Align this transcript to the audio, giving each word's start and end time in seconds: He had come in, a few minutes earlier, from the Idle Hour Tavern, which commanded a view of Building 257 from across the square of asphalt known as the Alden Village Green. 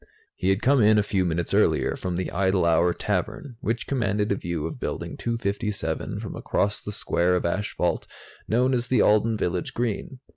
He 0.35 0.49
had 0.49 0.63
come 0.63 0.81
in, 0.81 0.97
a 0.97 1.03
few 1.03 1.23
minutes 1.25 1.53
earlier, 1.53 1.95
from 1.95 2.15
the 2.15 2.31
Idle 2.31 2.65
Hour 2.65 2.91
Tavern, 2.91 3.57
which 3.61 3.85
commanded 3.85 4.31
a 4.31 4.35
view 4.35 4.65
of 4.65 4.79
Building 4.79 5.15
257 5.15 6.19
from 6.19 6.35
across 6.35 6.81
the 6.81 6.91
square 6.91 7.35
of 7.35 7.45
asphalt 7.45 8.07
known 8.47 8.73
as 8.73 8.87
the 8.87 9.01
Alden 9.03 9.37
Village 9.37 9.75
Green. 9.75 10.19